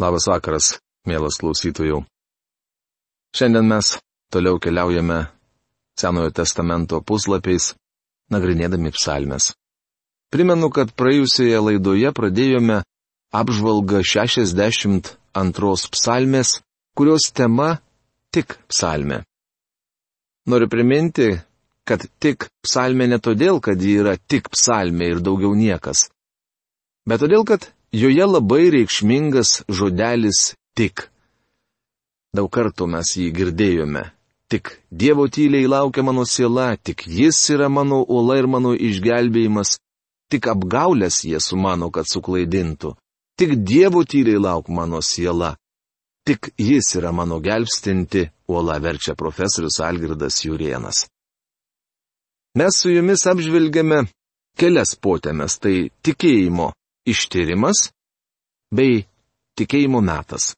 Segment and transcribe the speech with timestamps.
[0.00, 1.98] Labas vakaras, mielas klausytojų.
[3.36, 3.98] Šiandien mes
[4.32, 5.26] toliau keliaujame
[6.00, 7.74] Senojo testamento puslapiais,
[8.32, 9.50] nagrinėdami psalmes.
[10.32, 12.78] Primenu, kad praėjusioje laidoje pradėjome
[13.36, 16.54] apžvalgą 62 psalmės,
[16.96, 17.74] kurios tema
[18.32, 19.20] tik psalmė.
[20.48, 21.28] Noriu priminti,
[21.84, 26.06] kad tik psalmė ne todėl, kad ji yra tik psalmė ir daugiau niekas,
[27.04, 31.08] bet todėl, kad Joje labai reikšmingas žodelis tik.
[32.30, 34.04] Daug kartų mes jį girdėjome.
[34.50, 39.76] Tik Dievo tyliai laukia mano siela, tik Jis yra mano uola ir mano išgelbėjimas,
[40.30, 42.94] tik apgaulės jie sumano, kad suklaidintų.
[43.38, 45.56] Tik Dievo tyliai lauk mano siela.
[46.26, 51.08] Tik Jis yra mano gelbstinti, uola verčia profesorius Algirdas Jurienas.
[52.54, 54.04] Mes su jumis apžvelgiame
[54.58, 56.72] kelias potėmes- tai tikėjimo,
[57.08, 57.90] ištyrimas
[58.74, 59.04] bei
[59.58, 60.54] tikėjimo metas.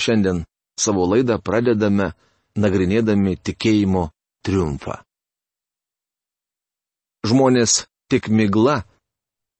[0.00, 0.44] Šiandien
[0.78, 2.12] savo laidą pradedame
[2.56, 4.10] nagrinėdami tikėjimo
[4.44, 5.00] triumfą.
[7.26, 8.84] Žmonės tik migla,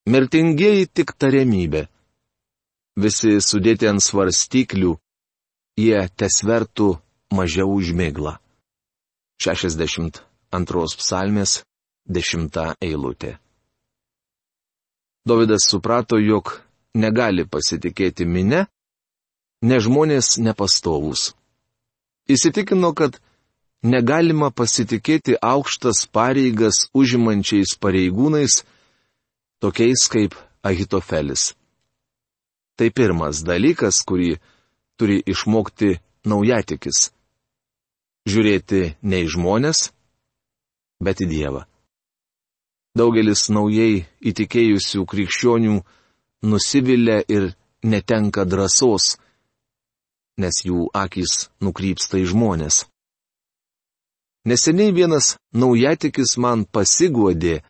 [0.06, 1.86] mirtingieji tik tariamybė.
[2.96, 4.94] Visi sudėti ant svarstyklių,
[5.76, 6.94] jie tesvertų
[7.36, 8.38] mažiau už miglą.
[9.42, 11.58] 62 psalmės
[12.08, 13.36] 10 eilutė.
[15.26, 16.52] Davidas suprato, jog
[16.94, 18.66] negali pasitikėti minę,
[19.66, 21.32] ne žmonės nepastovus.
[22.30, 23.18] Įsitikino, kad
[23.82, 28.62] negalima pasitikėti aukštas pareigas užimančiais pareigūnais,
[29.58, 31.54] tokiais kaip Ahitofelis.
[32.76, 34.36] Tai pirmas dalykas, kurį
[34.98, 35.96] turi išmokti
[36.26, 37.10] naujatikis.
[38.26, 39.88] Žiūrėti ne į žmonės,
[41.00, 41.62] bet į Dievą.
[42.96, 45.76] Daugelis naujai įtikėjusių krikščionių
[46.48, 47.50] nusivilia ir
[47.84, 49.16] netenka drąsos,
[50.40, 52.84] nes jų akis nukrypsta į žmonės.
[54.46, 57.60] Neseniai vienas naujatikis man pasiguodė,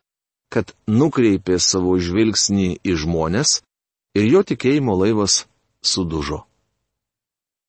[0.53, 3.61] kad nukreipė savo žvilgsnį į žmonės
[4.15, 5.41] ir jo tikėjimo laivas
[5.83, 6.45] sudužo.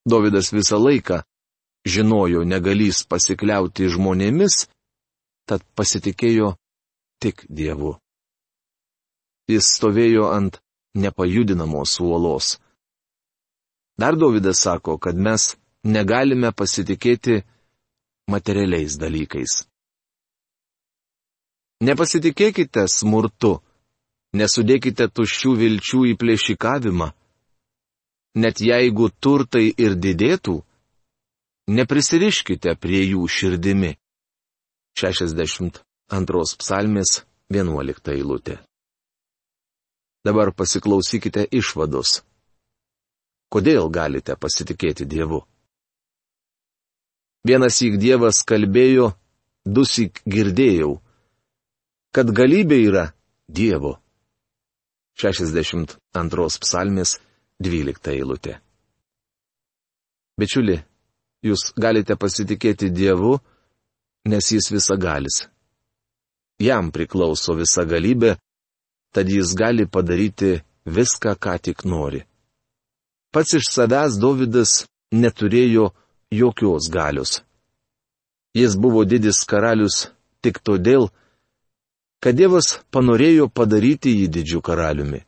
[0.08, 1.22] Davidas visą laiką
[1.88, 4.68] žinojo negalys pasikliauti žmonėmis,
[5.48, 6.54] tad pasitikėjo
[7.22, 7.96] tik Dievu.
[9.48, 10.58] Jis stovėjo ant
[10.94, 12.58] nepajudinamos uolos.
[13.98, 17.40] Dar Davidas sako, kad mes negalime pasitikėti
[18.30, 19.64] materialiais dalykais.
[21.82, 23.58] Nepasitikėkite smurtu,
[24.34, 27.12] nesudėkite tuščių vilčių į plėšikavimą.
[28.38, 30.58] Net jeigu turtai ir didėtų,
[31.78, 33.96] neprisiriškite prie jų širdimi.
[34.98, 38.58] 60 antros psalmės 11 eilutė.
[40.24, 42.22] Dabar pasiklausykite išvados.
[43.52, 45.42] Kodėl galite pasitikėti Dievu?
[47.48, 49.12] Vienas įk Dievas kalbėjo,
[49.64, 50.98] dusik girdėjau,
[52.12, 53.04] kad galybė yra
[53.48, 53.96] Dievo.
[55.18, 57.16] 62 psalmės
[57.64, 58.58] 12 eilutė.
[60.38, 60.76] Bičiuli,
[61.42, 63.38] jūs galite pasitikėti Dievu,
[64.28, 65.46] nes Jis visagalis
[66.58, 68.36] jam priklauso visa galybė,
[69.14, 72.24] tad jis gali padaryti viską, ką tik nori.
[73.32, 75.90] Pats iš savęs Davidas neturėjo
[76.32, 77.42] jokios galios.
[78.56, 80.08] Jis buvo didis karalius
[80.42, 81.10] tik todėl,
[82.22, 85.22] kad Dievas panorėjo padaryti jį didžiu karaliumi.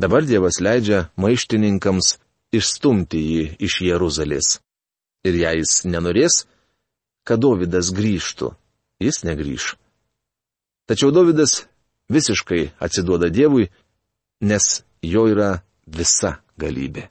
[0.00, 2.14] Dabar Dievas leidžia maištininkams
[2.56, 4.60] išstumti jį iš Jeruzalės.
[5.26, 6.46] Ir jei jis nenorės,
[7.28, 8.54] kad Davidas grįžtų,
[9.04, 9.74] jis negrįž.
[10.90, 11.52] Tačiau Davidas
[12.10, 13.68] visiškai atsiduoda Dievui,
[14.42, 14.64] nes
[15.06, 17.04] jo yra visa galybė.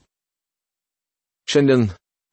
[1.48, 1.86] Šiandien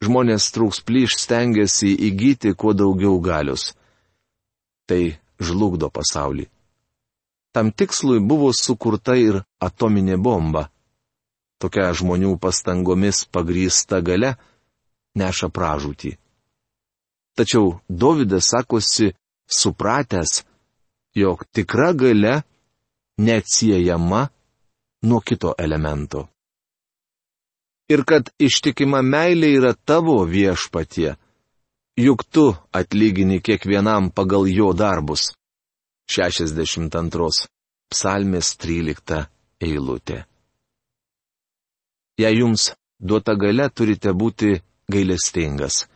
[0.03, 3.77] žmonės trūks plyš stengiasi įgyti kuo daugiau galius.
[4.91, 6.49] Tai žlugdo pasaulį.
[7.55, 10.67] Tam tikslui buvo sukurta ir atominė bomba.
[11.63, 14.35] Tokia žmonių pastangomis pagrįsta gale
[15.15, 16.13] neša pražūtį.
[17.39, 19.15] Tačiau Davidas sakosi
[19.47, 20.43] supratęs,
[21.17, 22.43] jog tikra gale
[23.19, 24.29] neatsiejama
[25.03, 26.29] nuo kito elemento.
[27.89, 31.15] Ir kad ištikima meilė yra tavo viešpatie,
[31.97, 35.33] juk tu atlygini kiekvienam pagal jo darbus.
[36.11, 37.49] 62.
[37.91, 39.27] Psalmės 13
[39.63, 40.25] eilutė.
[42.19, 44.57] Jei jums duota gale, turite būti
[44.91, 45.87] gailestingas.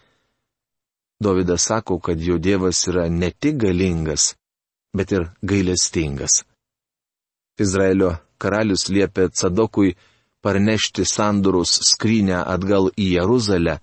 [1.21, 4.35] Davidas sako, kad jo Dievas yra ne tik galingas,
[4.97, 6.43] bet ir gailestingas.
[7.61, 9.95] Izraelio karalius liepė Cadokui
[10.43, 13.79] parnešti sandurus skrynę atgal į Jeruzalę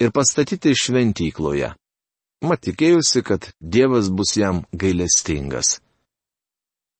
[0.00, 1.74] ir pastatyti šventykloje.
[2.46, 5.80] Mat tikėjusi, kad Dievas bus jam gailestingas.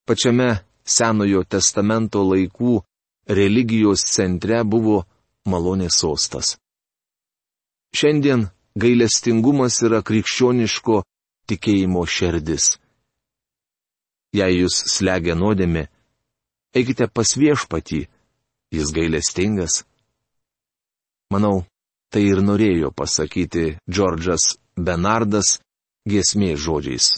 [0.04, 0.50] Pačiame
[0.84, 2.81] Senojo testamento laikų
[3.31, 5.04] religijos centre buvo
[5.48, 6.56] malonės sostas.
[7.96, 11.00] Šiandien gailestingumas yra krikščioniško
[11.50, 12.76] tikėjimo šerdis.
[14.37, 15.88] Jei jūs slegia nuodėmi,
[16.77, 18.05] eikite pas viešpatį,
[18.71, 19.82] jis gailestingas.
[21.35, 21.65] Manau,
[22.11, 25.59] tai ir norėjo pasakyti Džordžas Benardas
[26.09, 27.09] giesmės žodžiais.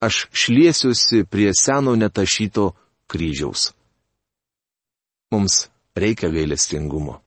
[0.00, 2.72] Aš šliesiuosi prie seno netašyto
[3.08, 3.72] kryžiaus.
[5.32, 7.20] Mums reikia gailestingumo.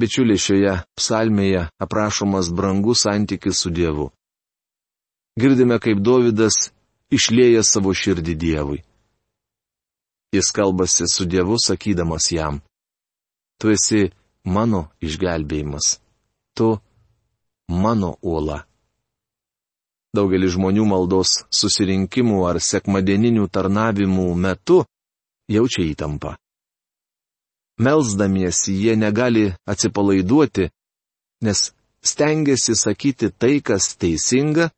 [0.00, 4.10] Bičiuliai šioje psalmėje aprašomas brangus santykis su Dievu.
[5.38, 6.70] Girdime, kaip Dovydas
[7.12, 8.80] išlėja savo širdį Dievui.
[10.34, 12.60] Jis kalbasi su Dievu, sakydamas jam,
[13.60, 14.06] Tu esi
[14.48, 15.98] mano išgelbėjimas,
[16.56, 16.78] tu
[17.68, 18.62] mano uola.
[20.16, 24.80] Daugelis žmonių maldos susirinkimų ar sekmadieninių tarnavimų metu
[25.52, 26.32] jaučia įtampą.
[27.84, 30.70] Melsdamiesi jie negali atsipalaiduoti,
[31.44, 34.70] nes stengiasi sakyti tai, kas teisinga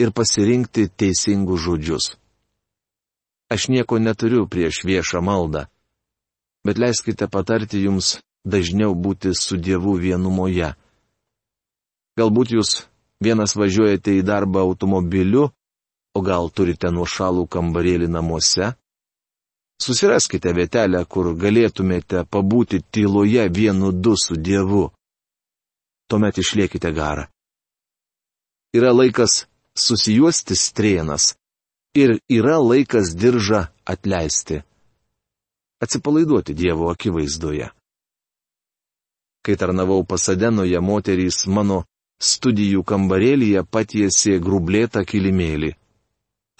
[0.00, 2.06] ir pasirinkti teisingus žodžius.
[3.52, 5.66] Aš nieko neturiu prieš viešą maldą,
[6.64, 10.72] bet leiskite patarti jums dažniau būti su Dievu vienumoje.
[12.18, 12.70] Galbūt jūs
[13.20, 15.50] vienas važiuojate į darbą automobiliu,
[16.16, 18.72] o gal turite nuošalų kambarėlį namuose?
[19.80, 24.90] Susiraskite vietelę, kur galėtumėte pabūti tyloje vienu du su Dievu.
[26.08, 27.24] Tuomet išliekite garą.
[28.76, 29.46] Yra laikas
[29.80, 31.34] susijuosti strėnas
[31.96, 34.62] ir yra laikas diržą atleisti.
[35.80, 37.70] Atsipalaiduoti Dievo akivaizdoje.
[39.40, 41.84] Kai tarnavau pasadenoje, moterys mano
[42.20, 45.72] studijų kambarėlyje patiesė grublėtą kilimėlį.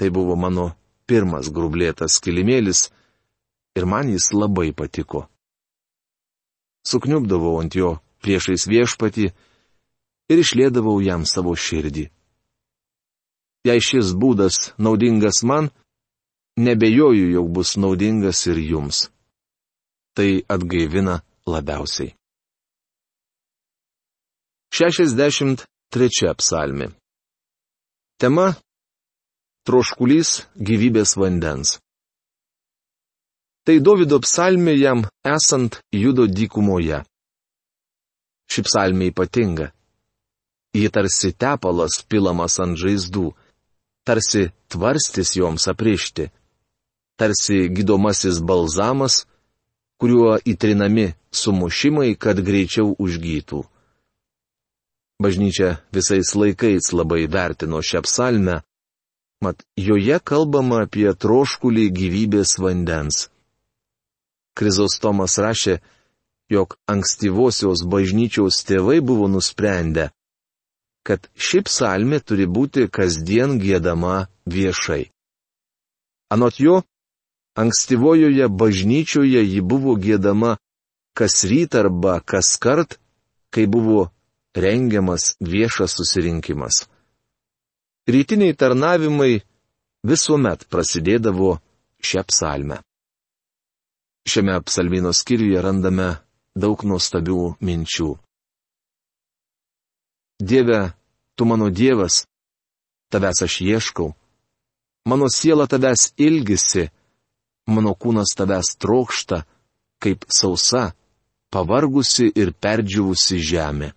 [0.01, 0.71] Tai buvo mano
[1.05, 2.89] pirmas grublėtas kilimėlis
[3.77, 5.27] ir man jis labai patiko.
[6.89, 9.29] Sukniubdavau ant jo priešais viešpatį
[10.33, 12.09] ir išlėdavau jam savo širdį.
[13.69, 15.69] Jei šis būdas naudingas man,
[16.57, 19.11] nebejoju, jog bus naudingas ir jums.
[20.17, 22.15] Tai atgaivina labiausiai.
[24.73, 26.89] 63 psalmi.
[28.21, 28.55] Tema-
[29.67, 31.79] troškulys gyvybės vandens.
[33.65, 37.03] Tai Davido psalmė jam esant judo dykumoje.
[38.51, 39.69] Ši psalmė ypatinga.
[40.73, 43.35] Ji tarsi tepalas pilamas ant žaizdų,
[44.11, 46.25] tarsi tvarstis joms aprišti,
[47.19, 49.15] tarsi gydomasis balzamas,
[50.03, 53.61] kuriuo įtrinami sumušimai, kad greičiau užgytų.
[55.23, 58.57] Bažnyčia visais laikais labai vertino šią psalmę,
[59.45, 63.29] mat joje kalbama apie troškulį gyvybės vandens.
[64.59, 65.79] Krizostomas rašė,
[66.51, 70.11] jog ankstyvosios bažnyčios tėvai buvo nusprendę,
[71.07, 75.11] kad ši psalmė turi būti kasdien gėdama viešai.
[76.31, 76.83] Anot jo,
[77.59, 80.57] ankstyvojoje bažnyčioje ji buvo gėdama
[81.19, 82.99] kas ryt arba kas kart,
[83.51, 84.11] kai buvo
[84.55, 86.87] rengiamas viešas susirinkimas.
[88.11, 89.43] Rytiniai tarnavimai
[90.07, 91.59] visuomet prasidėdavo
[92.01, 92.81] šią psalmę.
[94.31, 96.09] Šiame psalmino skyriuje randame
[96.57, 98.11] daug nuostabių minčių.
[100.41, 100.81] Dieve,
[101.41, 102.27] tu mano Dievas,
[103.09, 104.11] tavęs aš ieškau,
[105.09, 106.83] mano siela tavęs ilgisi,
[107.75, 109.39] mano kūnas tavęs trokšta,
[110.05, 110.91] kaip sausa,
[111.49, 113.89] pavargusi ir perdžiūvusi žemė.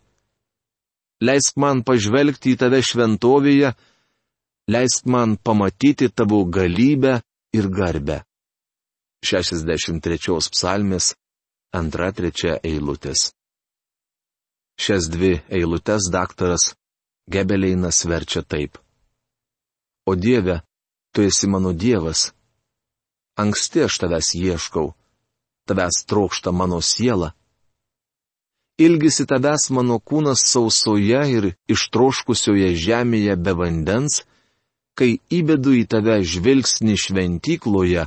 [1.28, 3.74] Leisk man pažvelgti į tave šventovėje,
[4.72, 7.18] leisk man pamatyti tavo galybę
[7.60, 8.22] ir garbę.
[9.20, 11.12] 63 psalmės
[11.76, 13.34] antra trečia eilutės.
[14.80, 16.72] Šias dvi eilutes daktaras
[17.27, 18.77] Gebeleinas verčia taip.
[20.06, 20.62] O Dieve,
[21.13, 22.34] tu esi mano Dievas.
[23.39, 24.94] Anksti aš tavęs ieškau,
[25.68, 27.32] tavęs trokšta mano siela.
[28.77, 34.24] Ilgisi tavęs mano kūnas sausoje ir ištroškusioje žemėje be vandens,
[34.98, 38.03] kai įbedu į tave žvilgsnį šventykloje,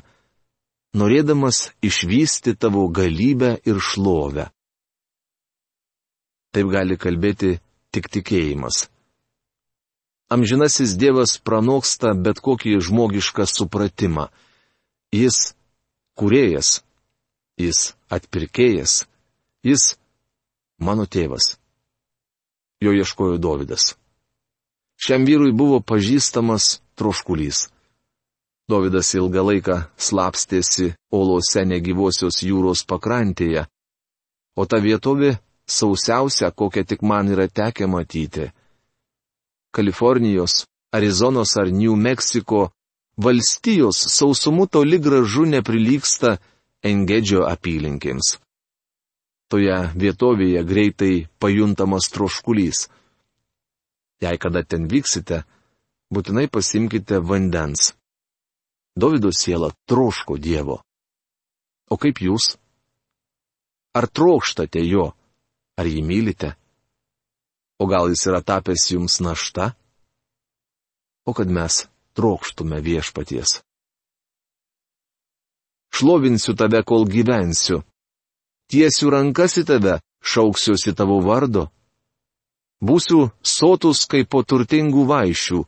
[1.01, 4.51] norėdamas išvysti tavo galybę ir šlovę.
[6.53, 7.57] Taip gali kalbėti
[7.93, 8.87] tik tikėjimas.
[10.29, 14.27] Amžinasis Dievas pranoksta bet kokį žmogišką supratimą.
[15.15, 15.55] Jis-
[16.19, 16.83] kurėjas,
[17.57, 19.07] Jis atpirkėjas.
[19.65, 19.97] Jis
[20.79, 21.57] mano tėvas.
[22.85, 23.95] Jo ieškojo Dovydas.
[25.01, 27.71] Šiam vyrui buvo pažįstamas troškulys.
[28.69, 33.65] Dovydas ilgą laiką slapstėsi olose negyvosios jūros pakrantėje,
[34.59, 35.37] o ta vietovė
[35.71, 38.51] sausiausia, kokią tik man yra tekę matyti.
[39.77, 40.65] Kalifornijos,
[40.97, 42.71] Arizonos ar New Mexico
[43.17, 46.39] valstijos sausumu toli gražu neprilyksta
[46.81, 48.39] Engedžio apylinkėms.
[49.53, 52.87] Toje vietovėje greitai pajuntamas troškulys.
[54.25, 55.45] Jei kada ten vyksite,
[56.09, 57.93] būtinai pasimkite vandens.
[58.97, 60.81] Davido siela troško Dievo.
[61.93, 62.55] O kaip jūs?
[63.93, 65.11] Ar trokštate jo?
[65.77, 66.57] Ar jį mylite?
[67.79, 69.75] O gal jis yra tapęs jums našta?
[71.29, 71.85] O kad mes
[72.17, 73.61] trokštume viešpaties.
[75.93, 77.83] Šlovinsiu tave, kol gyvensiu.
[78.73, 81.69] Tiesiu rankas į tave, šauksiuosi tavo vardo.
[82.81, 85.61] Būsiu sotus kaip po turtingų vaišių,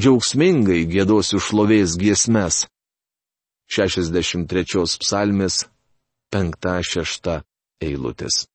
[0.00, 2.64] džiaugsmingai gėdosiu šlovės giesmes.
[3.70, 5.66] 63 psalmės
[6.34, 7.36] 5-6
[7.86, 8.46] eilutės.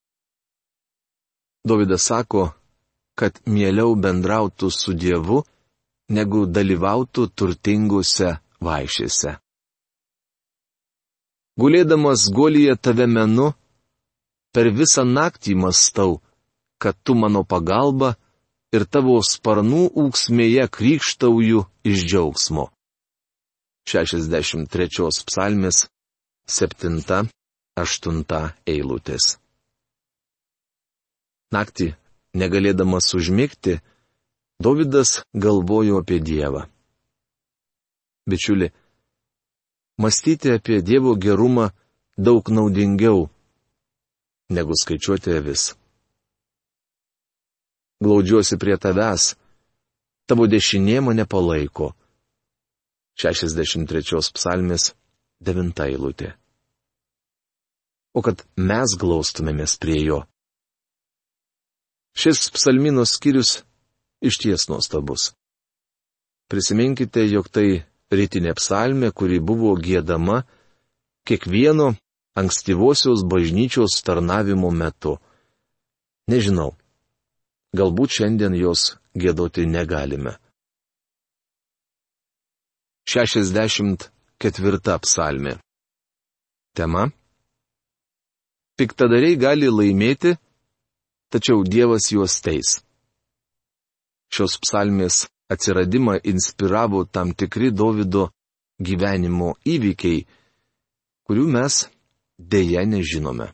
[1.63, 2.49] Davidas sako,
[3.15, 5.43] kad mieliau bendrautų su Dievu,
[6.11, 9.37] negu dalyvautų turtingose vaišėse.
[11.55, 13.53] Gulėdamas golyje tave menu,
[14.51, 16.19] per visą naktį mastau,
[16.77, 18.15] kad tu mano pagalba
[18.75, 22.65] ir tavo sparnų ūksmėje krikštauju iš džiaugsmo.
[23.87, 24.89] 63
[25.29, 25.85] psalmės
[26.49, 27.29] 7-8
[28.73, 29.37] eilutės.
[31.55, 31.93] Naktį,
[32.41, 33.79] negalėdamas užmigti,
[34.63, 36.61] Davidas galvojo apie Dievą.
[38.29, 38.69] Bičiuli,
[39.99, 41.69] mąstyti apie Dievo gerumą
[42.17, 43.25] daug naudingiau
[44.55, 45.73] negu skaičiuoti avis
[48.03, 49.33] glaudžiuosi prie tavęs,
[50.27, 51.93] tavo dešinė mane palaiko.
[53.21, 54.89] 63 psalmės
[55.47, 56.33] 9 eilutė.
[58.15, 60.19] O kad mes glaustumėmės prie jo.
[62.15, 63.63] Šis psalmino skyrius
[64.23, 65.33] iš ties nuostabus.
[66.49, 70.43] Prisiminkite, jog tai rytinė psalmė, kuri buvo gėdama
[71.27, 71.91] kiekvieno
[72.39, 75.17] ankstyvosios bažnyčios tarnavimo metu.
[76.31, 76.75] Nežinau,
[77.75, 78.81] Galbūt šiandien jos
[79.19, 80.35] gėdoti negalime.
[83.11, 85.53] 64 psalmė.
[86.77, 87.03] Tema.
[88.79, 90.35] Piktadariai gali laimėti,
[91.33, 92.79] tačiau Dievas juos teis.
[94.33, 98.29] Šios psalmės atsiradimą inspiravo tam tikri Davido
[98.81, 100.25] gyvenimo įvykiai,
[101.25, 101.85] kurių mes
[102.39, 103.53] dėja nežinome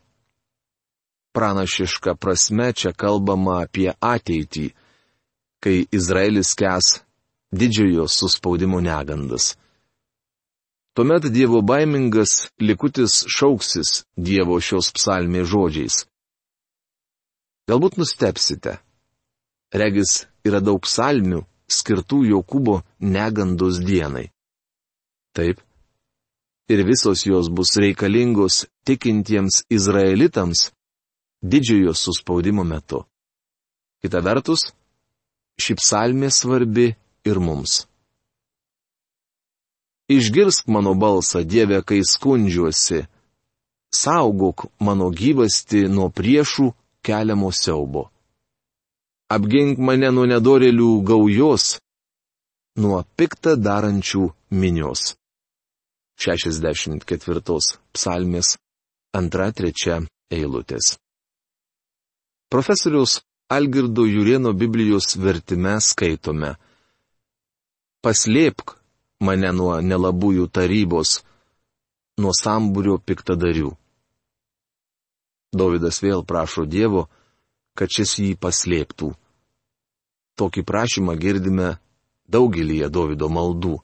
[1.33, 4.71] pranašiška prasme čia kalbama apie ateitį,
[5.63, 6.99] kai Izraelis kes
[7.55, 9.55] didžiojo suspaudimo negandas.
[10.95, 16.05] Tuomet Dievo baimingas likutis šauksis Dievo šios psalmės žodžiais.
[17.71, 18.81] Galbūt nustepsite.
[19.71, 24.25] Regis yra daug psalmių skirtų Jokūbo negandos dienai.
[25.31, 25.61] Taip.
[26.67, 30.71] Ir visos jos bus reikalingos tikintiems izraelitams,
[31.39, 33.05] didžiojo suspaudimo metu.
[34.03, 34.73] Kita vertus,
[35.55, 36.89] ši psalmė svarbi
[37.23, 37.85] ir mums.
[40.11, 43.05] Išgirsk mano balsą, Dieve, kai skundžiuosi.
[43.95, 46.71] Saugok mano gyvasti nuo priešų
[47.05, 48.09] keliamo siaubo.
[49.31, 51.79] Apgink mane nuo nedorelių gaujos,
[52.77, 55.15] nuo piktą darančių minios.
[56.21, 57.41] 64
[57.95, 58.57] psalmės
[59.15, 60.97] 2-3 eilutės.
[62.51, 66.53] Profesoriaus Algirdo Jurieno Biblijos vertime skaitome.
[68.03, 68.75] Paslėpk
[69.27, 71.21] mane nuo nelabųjų tarybos,
[72.21, 73.71] nuo sambūrio piktadarių.
[75.51, 77.07] Davidas vėl prašo Dievo,
[77.75, 79.11] kad šis jį paslėptų.
[80.39, 81.75] Tokį prašymą girdime
[82.31, 83.75] daugelįje Davido maldų.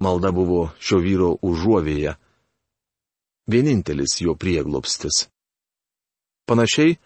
[0.00, 2.16] Malda buvo šio vyro užuovėje.
[3.48, 5.26] Vienintelis jo prieglopstis.
[6.48, 6.96] Panašiai,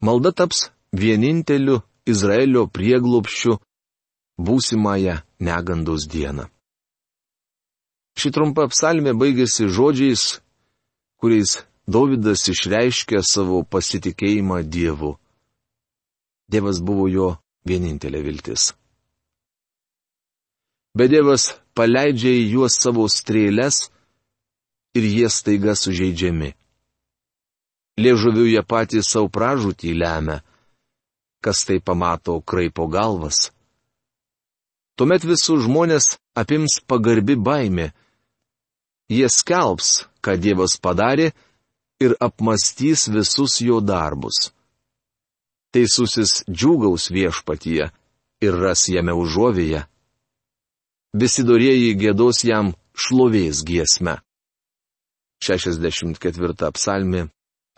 [0.00, 3.58] malda taps vieninteliu Izraelio prieglopščiu
[4.40, 6.48] būsimąją negandos dieną.
[8.16, 10.40] Ši trumpa psalmė baigėsi žodžiais,
[11.20, 15.16] kuriais Davidas išreiškė savo pasitikėjimą Dievu.
[16.50, 17.30] Dievas buvo jo
[17.66, 18.70] vienintelė viltis.
[20.94, 23.88] Bet Dievas paleidžia į juos savo strėlės,
[24.94, 26.54] ir jie staiga sužeidžiami.
[28.00, 30.40] Liežuviu jie patys savo pražūtį lemia.
[31.44, 33.50] Kas tai pamato, kraipo galvas.
[34.96, 37.90] Tuomet visus žmonės apims pagarbi baimė.
[39.10, 41.30] Jie skelbs, ką Dievas padarė
[42.00, 44.50] ir apmastys visus jo darbus.
[45.74, 47.90] Teisusis džiūgaus viešpatyje
[48.46, 49.84] ir ras jame užuovėje.
[51.20, 54.18] Visi dorėjai gėdos jam šlovės giesmę.
[55.44, 57.24] 64 psalmi,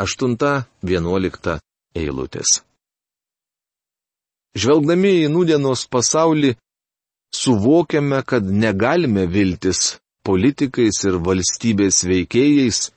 [0.02, 1.58] 8-11
[1.94, 2.60] eilutės.
[4.58, 6.56] Žvelgdami į nudienos pasaulį,
[7.32, 12.90] suvokiame, kad negalime viltis politikais ir valstybės veikėjais,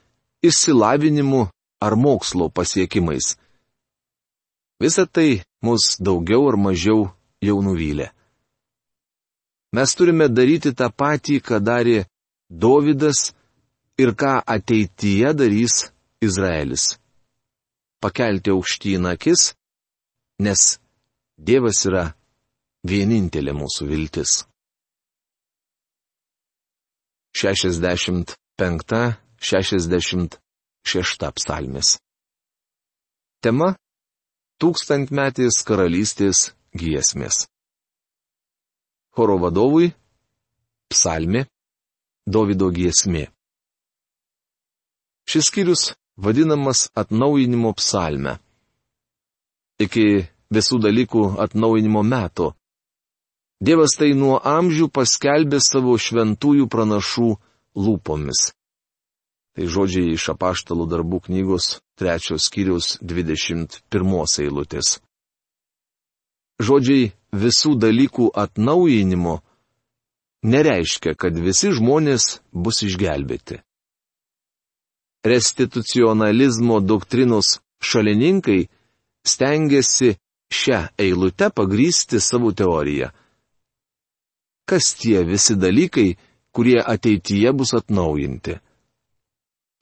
[0.47, 1.41] išsilavinimu
[1.85, 3.35] ar mokslo pasiekimais.
[4.81, 7.01] Visa tai mus daugiau ar mažiau
[7.47, 8.07] jau nuvylė.
[9.75, 12.05] Mes turime daryti tą patį, ką darė
[12.49, 13.33] Dovydas
[13.97, 15.75] ir ką ateityje darys
[16.27, 16.95] Izraelis.
[18.01, 19.55] Pakelti aukštyn akis,
[20.45, 20.61] nes
[21.47, 22.05] Dievas yra
[22.87, 24.45] vienintelė mūsų viltis.
[29.41, 31.97] 65-66 psalmis.
[33.43, 33.75] Tema
[34.61, 37.47] tūkstantmetės karalystės giesmės.
[39.15, 39.93] Choro vadovui-
[40.91, 41.45] psalmi-
[42.33, 43.27] Davido giesmė.
[45.29, 48.39] Šis skyrius vadinamas atnaujinimo psalme.
[49.79, 52.53] Iki visų dalykų atnaujinimo meto.
[53.59, 57.29] Dievas tai nuo amžių paskelbė savo šventųjų pranašų
[57.75, 58.51] lūpomis.
[59.55, 63.77] Tai žodžiai iš apaštalų darbų knygos trečios skyriaus 21
[64.43, 64.97] eilutės.
[66.59, 69.37] Žodžiai visų dalykų atnaujinimo
[70.43, 73.61] nereiškia, kad visi žmonės bus išgelbėti.
[75.25, 78.67] Restitucionalizmo doktrinos šalininkai
[79.25, 80.17] stengiasi
[80.51, 83.09] šią eilutę pagrysti savo teoriją.
[84.69, 86.17] Kas tie visi dalykai,
[86.51, 88.59] kurie ateityje bus atnaujinti?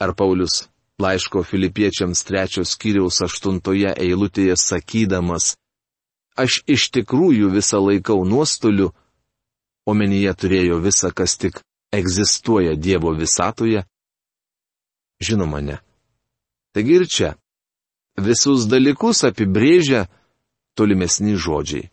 [0.03, 0.67] Ar Paulius
[1.03, 5.53] laiško filipiečiams trečios kiriaus aštuntoje eilutėje sakydamas,
[6.43, 8.91] aš iš tikrųjų visą laikau nuostoliu,
[9.87, 11.61] omenyje turėjo visą, kas tik
[11.93, 13.85] egzistuoja Dievo visatoje?
[15.23, 15.79] Žinoma, ne.
[16.73, 17.31] Taigi ir čia.
[18.17, 20.07] Visus dalykus apibrėžia
[20.77, 21.89] tolimesni žodžiai.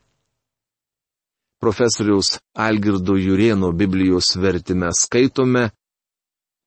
[1.61, 5.69] Profesoriaus Algirdo Jurieno Biblijos vertime skaitome,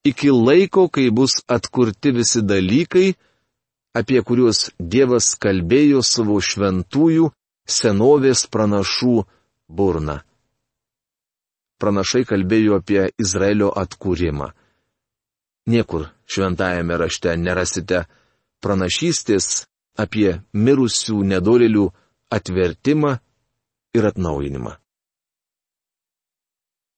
[0.04, 3.14] iki laiko, kai bus atkurti visi dalykai,
[3.96, 7.30] apie kuriuos Dievas kalbėjo savo šventųjų
[7.70, 9.24] senovės pranašų
[9.70, 10.22] burna.
[11.80, 14.52] Pranašai kalbėjo apie Izraelio atkūrimą.
[15.68, 18.04] Niekur šventajame rašte nerasite
[18.64, 19.66] pranašystės
[20.00, 21.86] apie mirusių nedorelių
[22.34, 23.18] atvertimą
[23.94, 24.74] ir atnaujinimą.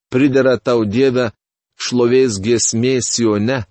[0.09, 1.31] Pridera tau Dieve
[1.79, 3.63] šlovės giesmė Sione.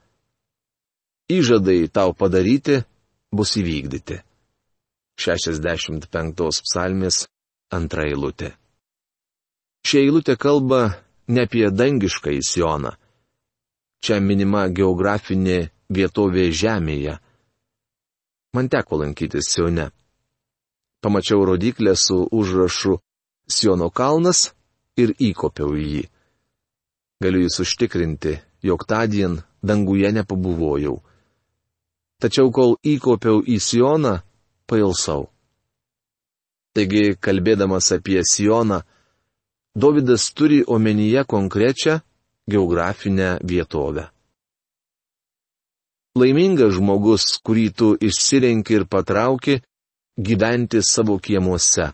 [1.31, 2.83] Įžadai tau padaryti
[3.33, 4.21] bus įvykdyti.
[5.17, 7.25] 65 psalmės
[7.73, 8.53] antra eilutė.
[9.85, 10.81] Šia eilutė kalba
[11.29, 12.95] ne apie dangišką Sioną.
[14.05, 17.19] Čia minima geografinė vietovė Žemėje.
[18.55, 19.90] Man teko lankytis Sione.
[21.01, 22.99] Pamačiau rodiklę su užrašu
[23.49, 24.53] Siono kalnas
[24.97, 26.05] ir įkopiau į jį.
[27.25, 30.99] Galiu jūs užtikrinti, jog tądien danguje nepabuvojau.
[32.21, 34.19] Tačiau kol įkopiau į Sioną,
[34.69, 35.31] pailsau.
[36.77, 38.83] Taigi, kalbėdamas apie Sioną,
[39.77, 41.99] Davidas turi omenyje konkrečią
[42.49, 44.05] geografinę vietovę.
[46.15, 49.57] Laimingas žmogus, kurį tu išsirenki ir patrauki,
[50.15, 51.89] gyventi savo kiemuose.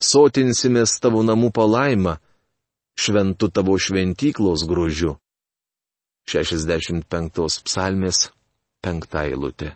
[0.00, 2.16] Sotinsimės tavo namų palaimą,
[2.94, 5.16] šventu tavo šventyklos grožiu.
[6.28, 8.30] 65 psalmės,
[8.84, 9.72] 5 eilutė.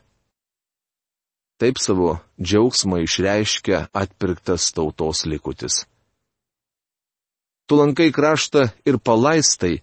[1.56, 5.86] Taip savo džiaugsmą išreiškia atpirktas tautos likutis.
[7.66, 9.80] Tu lankai kraštą ir palaistai,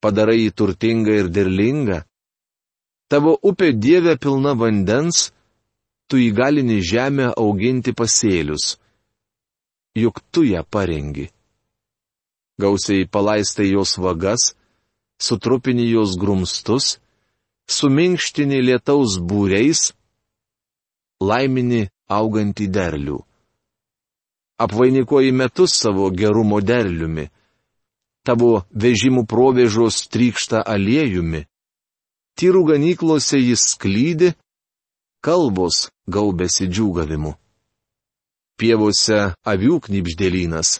[0.00, 2.00] padarai jį turtingą ir derlingą.
[3.10, 5.28] Tavo upė dievė pilna vandens,
[6.08, 8.78] tu įgalini žemę auginti pasėlius.
[9.98, 11.28] Juk tu ją parengi
[12.60, 14.54] gausiai palaistai jos vagas,
[15.18, 16.98] sutrupini jos grumstus,
[17.66, 19.92] suminkštini lietaus būreis,
[21.20, 23.18] laimini augantį derlių.
[24.64, 27.26] Apvainikuoji metus savo gerumo derliumi.
[28.24, 31.42] Tavo vežimų provėžos trykšta aliejumi,
[32.40, 34.30] tyrų ganyklose jis sklydi,
[35.20, 37.34] kalbos gaubėsi džiūgavimu.
[38.56, 40.78] Pievose avių knipždėlynas,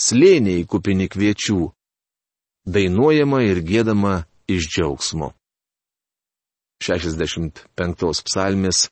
[0.00, 1.60] slėniai kupini kviečių,
[2.64, 4.14] dainuojama ir gėdama
[4.48, 5.32] iš džiaugsmo.
[6.80, 8.86] 65 psalmės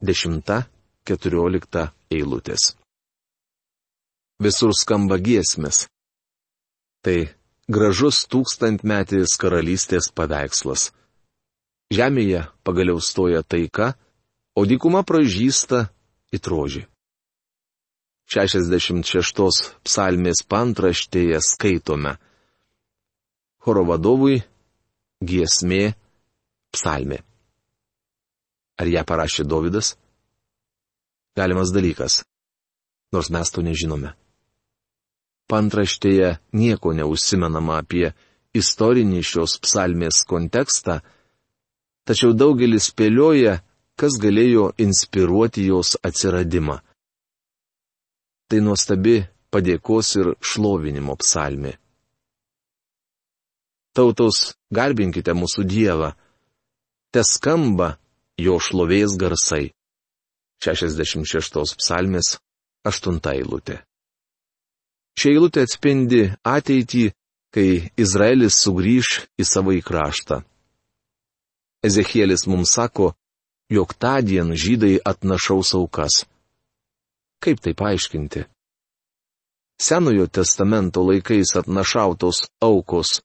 [0.00, 1.84] 10-14
[2.16, 2.72] eilutės.
[4.40, 5.84] Visur skamba giesmės.
[7.04, 7.18] Tai
[7.68, 10.88] gražus tūkstantmetis karalystės paveikslas.
[11.92, 13.92] Žemėje pagaliau stoja taika,
[14.56, 15.84] o dykuma pražįsta
[16.32, 16.86] į trožį.
[18.30, 22.16] 66 psalmės pantraštėje skaitome.
[23.64, 24.40] Choro vadovui
[25.24, 25.94] giesmė
[26.74, 27.20] psalmė.
[28.80, 29.94] Ar ją parašė Davidas?
[31.36, 32.22] Galimas dalykas.
[33.14, 34.14] Nors mes to nežinome.
[35.50, 38.14] Pantraštėje nieko neužsimenama apie
[38.56, 41.00] istorinį šios psalmės kontekstą,
[42.08, 43.60] tačiau daugelis spėlioja,
[43.98, 46.80] kas galėjo inspiruoti jos atsiradimą.
[48.54, 49.16] Tai nuostabi
[49.50, 51.72] padėkos ir šlovinimo psalmė.
[53.98, 56.12] Tautos, garbinkite mūsų Dievą.
[57.10, 57.88] Te skamba
[58.38, 59.72] jo šlovės garsai.
[60.62, 62.28] 66 psalmės
[62.86, 63.80] 8 eilutė.
[65.18, 67.08] Šia eilutė atspindi ateitį,
[67.50, 70.44] kai Izraelis sugrįž į savo įkraštą.
[71.90, 73.16] Ezekielis mums sako,
[73.66, 76.22] jog tą dieną žydai atnašaus aukas.
[77.42, 78.44] Kaip tai paaiškinti?
[79.80, 83.20] Senojo testamento laikais atnašautos aukos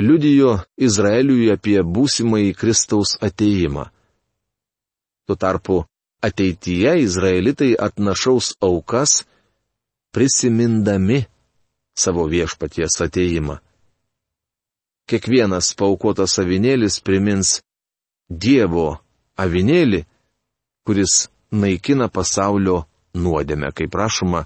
[0.00, 3.84] liudijo Izraeliui apie būsimąjį Kristaus ateimą.
[5.26, 5.82] Tuo tarpu
[6.22, 9.22] ateityje izraelitai atnašaus aukas,
[10.12, 11.24] prisimindami
[11.94, 13.58] savo viešpaties ateimą.
[15.08, 17.60] Kiekvienas paukotas avinėlis primins
[18.32, 18.96] Dievo
[19.36, 20.06] avinėlį,
[20.86, 24.44] kuris naikina pasaulio nuodėmę, kaip prašoma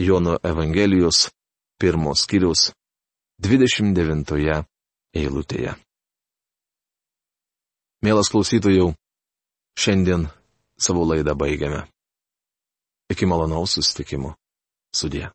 [0.00, 1.28] Jono Evangelijos
[1.78, 2.72] pirmos skyrius
[3.42, 4.64] 29
[5.14, 5.74] eilutėje.
[8.04, 8.92] Mielas klausytojų,
[9.74, 10.28] Šiandien
[10.78, 11.82] savo laidą baigiame.
[13.10, 14.34] Iki malonaus susitikimo.
[14.94, 15.28] Sudė.